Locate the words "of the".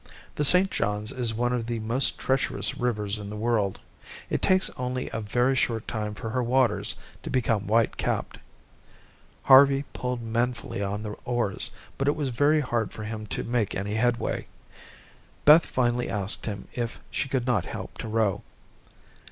1.53-1.77